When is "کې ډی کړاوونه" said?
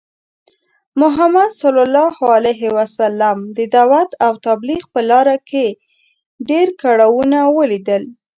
5.49-7.37